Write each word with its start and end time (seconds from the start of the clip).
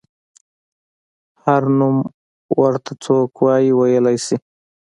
هر 1.43 1.63
نوم 1.79 1.97
ورته 2.61 2.91
څوک 3.03 3.31
وايي 3.45 3.71
ویلی 3.79 4.17
شي. 4.25 4.35